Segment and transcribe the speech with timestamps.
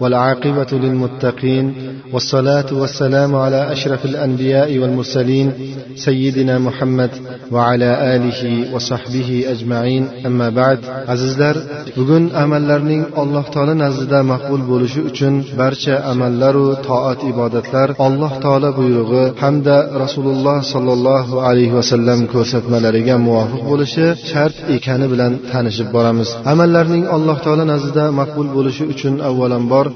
[0.00, 1.74] والعاقبة للمتقين
[2.12, 5.52] والصلاة والسلام على أشرف الأنبياء والمرسلين
[5.96, 7.10] سيدنا محمد
[7.50, 10.78] وعلى آله وصحبه أجمعين أما بعد
[11.14, 11.56] azizlar
[11.96, 19.24] bugun amallarning alloh taolo nazdida maqbul bo'lishi uchun barcha amallaru toat ibodatlar alloh taolo buyrug'i
[19.42, 27.36] hamda rasululloh sollallohu alayhi vasallam ko'rsatmalariga muvofiq bo'lishi shart ekani bilan tanishib boramiz amallarning alloh
[27.44, 29.86] taolo nazdida maqbul bo'lishi uchun avvalambor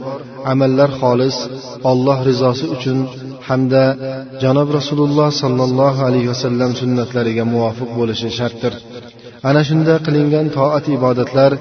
[0.51, 1.35] amallar xolis
[1.91, 2.97] olloh rizosi uchun
[3.47, 3.83] hamda
[4.43, 8.73] janob rasululloh sollallohu alayhi vasallam sunnatlariga muvofiq bo'lishi shartdir.
[9.49, 11.51] Ana shunda qilingan toat ibodatlar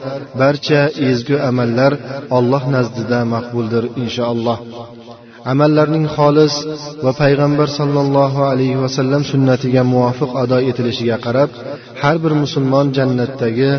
[0.40, 1.92] barcha ezgu amallar
[2.38, 4.58] olloh nazdida maqbuldir inshaalloh.
[5.52, 6.54] Amallarning xolis
[7.04, 11.50] va payg'ambar sollallohu alayhi vasallam sunnatiga muvofiq ado etilishiga qarab
[12.02, 13.70] har bir musulmon jannatdagi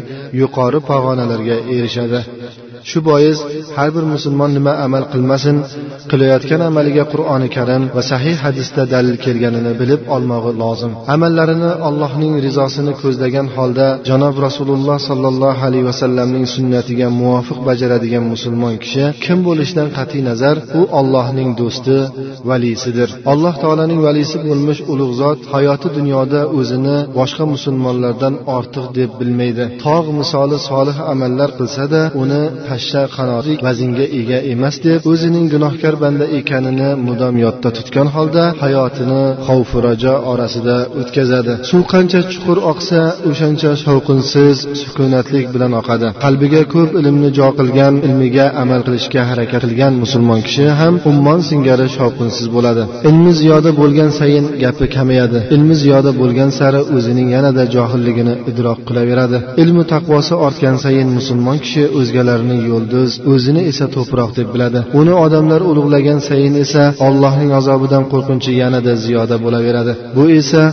[0.41, 2.19] yuqori pog'onalarga erishadi.
[2.89, 3.37] Shu bois
[3.77, 5.57] har bir musulmon nima amal qilmasin
[6.11, 10.91] qilayotgan amaliga qur'oni karim va sahih hadisda dalil kelganini bilib olmog'i lozim.
[11.15, 19.03] Amallarini allohning rizosini ko'zlagan holda janob rasululloh sollallohu alayhi vasallamning sunnatiga muvofiq bajaradigan musulmon kishi
[19.25, 21.97] kim bo'lishidan qat'iy nazar u ollohning do'sti
[22.49, 23.09] valisidir.
[23.31, 29.63] Alloh taoloning valisi bo'lmish ulug' zot hayoti dunyoda o'zini boshqa musulmonlardan ortiq deb bilmaydi.
[29.85, 32.43] Tog' misoli solih amallar qilsada uni
[32.73, 39.21] pashsha qanoti vaznga ega emas deb o'zining gunohkor banda ekanini mudom yodda tutgan holda hayotini
[39.47, 41.53] xavfu rajo orasida o'tkazadi.
[41.69, 42.99] Suv qancha chuqur oqsa
[43.29, 46.07] o'shancha shovqinsiz sukunatlik bilan oqadi.
[46.23, 51.87] Qalbiga ko'p ilmni jo qilgan ilmiga amal qilishga harakat qilgan musulmon kishi ham ummon singari
[51.97, 52.83] shovqinsiz bo'ladi.
[53.09, 55.39] Ilmi ziyoda bo'lgan sayin gapi kamayadi.
[55.55, 59.37] Ilmi ziyoda bo'lgan sari o'zining yanada johilligini idrok qilaveradi.
[59.63, 64.79] Ilmi taqvosi ortgan sayin musulmon kishi o'zgalarni yulduz o'zini esa to'proq deb biladi.
[64.99, 69.93] Uni odamlar ulug'lagan sayin esa allohning azobidan qo'rqinchi yanada ziyoda bo'laveradi.
[70.17, 70.63] Bu esa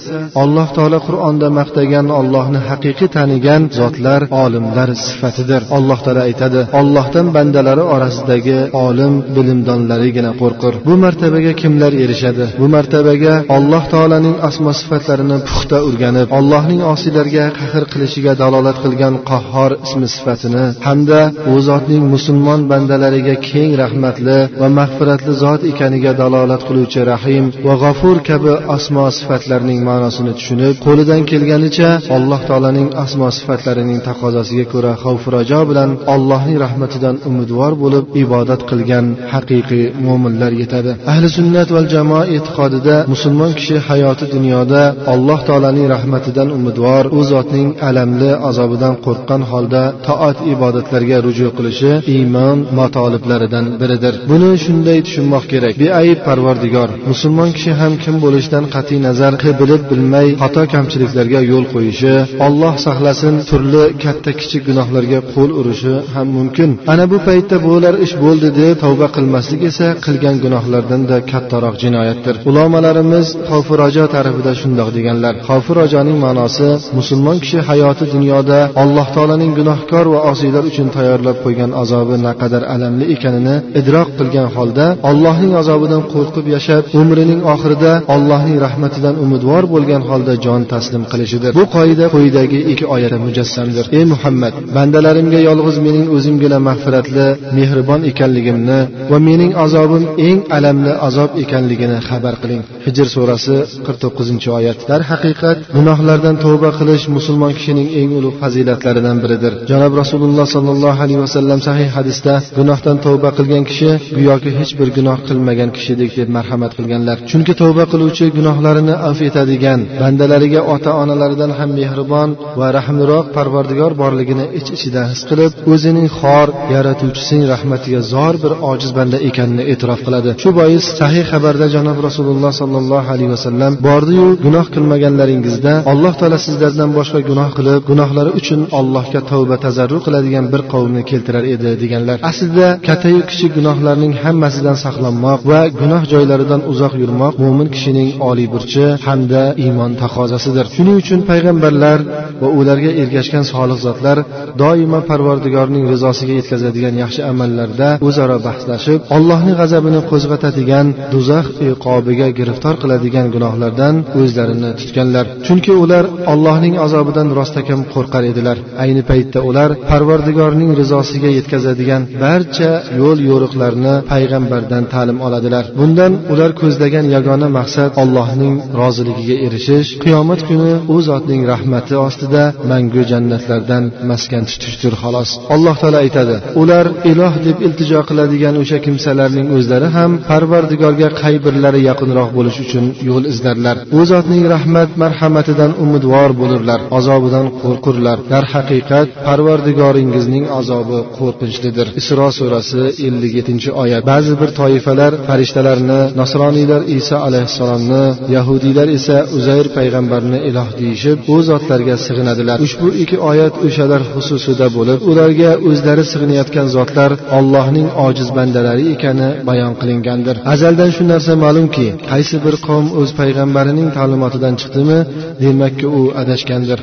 [0.43, 5.61] alloh taolo qur'onda maqtagan ollohni haqiqiy tanigan zotlar olimlar sifatidir.
[5.77, 12.45] Alloh taolo aytadi ollohdan bandalari orasidagi olim bilimdonlarigina qo'rqur bu martabaga kimlar erishadi?
[12.61, 19.71] Bu martabaga alloh taoloning asmo sifatlarini puxta o'rganib allohning osiylarga qahr qilishiga dalolat qilgan qahhor
[19.87, 21.21] ismi sifatini hamda
[21.53, 28.17] u zotning musulmon bandalariga keng rahmatli va mag'firatli zot ekaniga dalolat qiluvchi rahim va g'afur
[28.29, 35.61] kabi asmo sifatlarning ma'nosini tushunib qo'lidan kelganicha alloh taoloning asmo sifatlarining taqozosiga ko'ra xavf rajo
[35.71, 40.91] bilan allohning rahmatidan umidvor bo'lib ibodat qilgan haqiqiy mo'minlar yetadi.
[41.13, 44.83] Ahli sunnat val jamoa e'tiqodida musulmon kishi hayoti dunyoda
[45.15, 52.59] alloh taoloning rahmatidan umidvor u zotning alamli azobidan qo'rqqan holda toat ibodatlarga ruju bo'lishi iymon
[52.81, 54.15] matoliblaridan biridir.
[54.31, 55.75] Buni shunday tushunmoq kerak.
[55.83, 62.15] Beayb parvardigor musulmon kishi ham kim bo'lishidan qat'iy nazar bilib bilmay xato kamchiliklarga yo'l qo'yishi
[62.47, 66.71] olloh saqlasin turli katta kichik gunohlarga qo'l urishi ham mumkin.
[66.93, 72.35] Ana bu paytda bo'lar ish bo'ldi deb tavba qilmaslik esa qilgan gunohlardan da kattaroq jinoyatdir.
[72.51, 75.35] Ulamolarimiz xavfi rojo tarafida shundoq deganlar.
[75.49, 81.60] Xavfi rojoning ma'nosi musulmon kishi hayoti dunyoda alloh taoloning gunohkor va osiylar uchun tayyorlab qo'ygan
[81.83, 89.15] azobi naqadar alamli ekanini idrok qilgan holda allohning azobidan qo'rqib yashab umrining oxirida allohning rahmatidan
[89.25, 91.51] umidvor bo'lgan holda jon taslim qilishidir.
[91.59, 93.85] Bu qoida quyidagi ikki oyatda mujassamdir.
[93.99, 97.27] Ey muhammad bandalarimga yolg'iz mening o'zimgina mag'firatli
[97.59, 98.79] mehribon ekanligimni
[99.11, 102.63] va mening azobim eng alamli azob ekanligini xabar qiling.
[102.87, 103.57] Hijr surasi
[103.87, 104.79] qirq to'qqizinchi oyat.
[104.93, 109.53] Darhaqiqat gunohlardan tavba qilish musulmon kishining eng ulug' fazilatlaridan biridir.
[109.71, 115.19] Janob rasululloh sollallohu alayhi vasallam sahih hadisda gunohdan tavba qilgan kishi go'yoki hech bir gunoh
[115.29, 117.17] qilmagan kishidek deb marhamat qilganlar.
[117.31, 122.31] Chunki tavba qiluvchi gunohlarini af etadigan bandalariga ota onalaridan ham mehribon
[122.61, 128.91] va rahmliroq parvardigor borligini ich ichidan his qilib o'zining xor yaratuvchisining rahmatiga zor bir ojiz
[128.99, 130.31] banda ekanini e'tirof qiladi.
[130.43, 136.91] Shu bois sahih xabarda janob rasululloh sollallohu alayhi vasallam bordiyu gunoh qilmaganlaringizda alloh taolo sizlardan
[136.99, 142.17] boshqa gunoh qilib gunohlari uchun allohga tavba tazarru qiladigan bir qavmni keltirdi keltirar edi deganlar.
[142.31, 148.85] Aslida kattayu kichik gunohlarning hammasidan saqlanmoq va gunoh joylaridan uzoq yurmoq mo'min kishining oliy burchi
[149.07, 151.99] hamda iymon taqozosidir shuning uchun payg'ambarlar
[152.43, 154.19] va ularga ergashgan solih zotlar
[154.63, 163.27] doimo parvardigorning rizosiga yetkazadigan yaxshi amallarda o'zaro bahslashib allohning g'azabini qo'zg'atadigan do'zax iqobiga giriftor qiladigan
[163.35, 165.25] gunohlardan o'zlarini tutganlar.
[165.47, 168.57] Chunki ular allohning azobidan rostakam qo'rqar edilar.
[168.85, 170.71] Ayni paytda ular parvardigorning
[171.21, 172.71] rizosiga yetkazadigan barcha
[173.01, 175.65] yo'l yo'riqlarni payg'ambardan ta'lim oladilar.
[175.81, 179.89] Bundan ular ko'zlagan yagona maqsad allohning roziligiga erishish.
[180.05, 185.31] Qiyomat kuni u zotning rahmati ostida mangu jannatlardan maskan tutishdir xolos.
[185.55, 191.81] Alloh taolo aytadi ular iloh deb iltijo qiladigan o'sha kimsalarning o'zlari ham parvardigorga qay birlari
[191.91, 193.77] yaqinroq bo'lish uchun yo'l izlarlar.
[193.99, 198.19] U zotning rahmat marhamatidan umidvor bo'lurlar azobidan qo'rqurlar.
[198.33, 204.03] Darhaqiqat parvardigoringizning azobi qo'rqinchlidir isro surasi ellik yettinchi oyat.
[204.13, 208.05] Ba'zi bir toifalar farishtalarni nasroniylar iso alayhissalomni
[208.37, 212.57] yahudiylar esa uzayr payg'ambarni iloh deyishib u zotlarga sig'inadilar.
[212.67, 219.73] Ushbu ikki oyat o'shalar xususida bo'lib ularga o'zlari sig'inayotgan zotlar ollohning ojiz bandalari ekani bayon
[219.81, 220.37] qilingandir.
[220.55, 224.99] Azaldan shu narsa ma'lumki qaysi bir qavm o'z payg'ambarining ta'limotidan chiqdimi
[225.45, 226.81] demakki u adashgandir.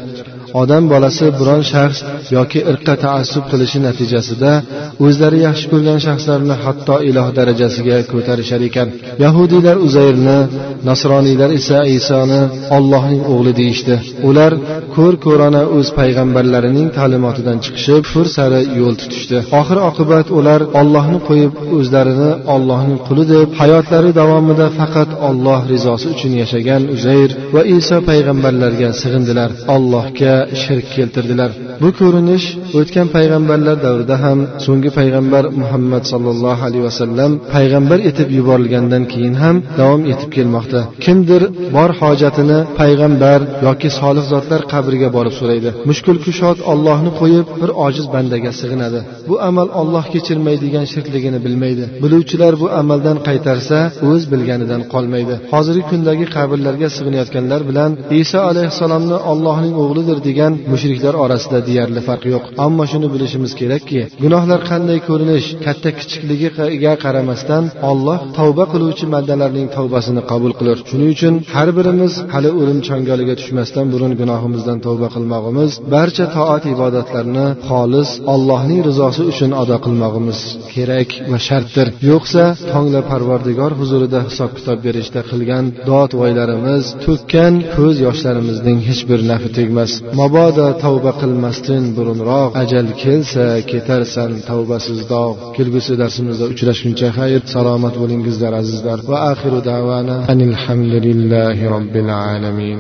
[0.62, 2.00] Odam bolasi biron shaxs
[2.38, 4.52] yoki irqqa taassub qilishi natijasida
[5.06, 8.88] o'zlari yaxshi ko'rgan shaxslarni hatto iloh darajasiga ko'tarishar ekan.
[9.26, 10.40] Yahudiylar uzayrni
[10.90, 12.42] nasroniylar esa isoni
[12.78, 13.96] ollohning o'g'li deyishdi.
[14.30, 14.52] Ular
[14.96, 19.38] ko'r ko'rona o'z payg'ambarlarining ta'limotidan chiqishib kufr sari yo'l tutishdi.
[19.60, 26.34] Oxir oqibat ular ollohni qo'yib o'zlarini ollohning quli deb hayotlari davomida faqat olloh rizosi uchun
[26.42, 29.50] yashagan uzayr va iso payg'ambarlarga sig'indilar.
[29.76, 31.52] Allohga shirk keltirdilar.
[31.84, 32.46] Bu ko'rinish
[32.80, 39.56] o'tgan payg'ambarlar davrida ham so'nggi payg'ambar muhammad sollallohu alayhi vasallam payg'ambar etib yuborilgandan keyin ham
[39.80, 40.80] davom etib kelmoqda.
[41.06, 41.42] Kimdir
[41.76, 45.70] bor hojatini payg'ambar yoki solih zotlar qabriga borib so'raydi.
[45.90, 49.00] Mushkul kushod ollohni qo'yib bir ojiz bandaga sig'inadi.
[49.30, 51.84] Bu amal olloh kechirmaydigan shirkligini bilmaydi.
[52.04, 53.78] Biluvchilar bu amaldan qaytarsa
[54.10, 55.36] o'z bilganidan qolmaydi.
[55.54, 57.92] Hozirgi kundagi qabrlarga sig'inayotganlar bilan
[58.22, 62.44] iso alayhissalomni ollohning o'g'lidir degan mushriklar orasida deyarli farq yo'q.
[62.66, 70.22] Ammo shuni bilishimiz kerakki gunohlar qanday ko'rinish katta kichikligiga qaramasdan olloh tavba qiluvchi bandalarning tavbasini
[70.32, 70.78] qabul qilur.
[70.90, 77.48] Shuning uchun har birimiz hali o'lim changaliga tushmasdan burun gunohimizdan tavba qilmog'imiz barcha toat ibodatlarni
[77.70, 80.40] xolis allohning rizosi uchun ado qilmog'imiz
[80.74, 81.88] kerak va shartdir.
[82.12, 82.44] Yo'qsa
[82.74, 89.50] tongla parvardigor huzurida hisob kitob berishda qilgan dod voylarimiz to'kkan ko'z yoshlarimizning hech bir nafi
[89.58, 89.92] tegmas.
[90.20, 98.54] Mabodo tavba qilmasdan burunroq ajal kelsa ketarsan tavbasiz dog' kelgusi darsimizda uchrashguncha xayr salomat bo'lingizlar
[98.62, 98.98] azizlar.
[99.12, 102.80] Va axiru davana alhamdulillahi robbil alamin.